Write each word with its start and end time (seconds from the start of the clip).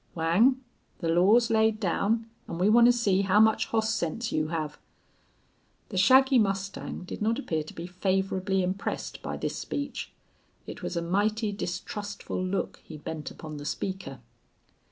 "Whang, 0.15 0.55
the 0.97 1.09
law's 1.09 1.51
laid 1.51 1.79
down 1.79 2.27
an' 2.47 2.57
we 2.57 2.69
wanta 2.69 2.91
see 2.91 3.21
how 3.21 3.39
much 3.39 3.67
hoss 3.67 3.93
sense 3.93 4.31
you 4.31 4.47
hev." 4.47 4.79
The 5.89 5.97
shaggy 5.99 6.39
mustang 6.39 7.03
did 7.03 7.21
not 7.21 7.37
appear 7.37 7.61
to 7.61 7.73
be 7.75 7.85
favorably 7.85 8.63
impressed 8.63 9.21
by 9.21 9.37
this 9.37 9.57
speech. 9.57 10.11
It 10.65 10.81
was 10.81 10.97
a 10.97 11.03
mighty 11.03 11.51
distrustful 11.51 12.43
look 12.43 12.81
he 12.83 12.97
bent 12.97 13.29
upon 13.29 13.57
the 13.57 13.65
speaker. 13.65 14.17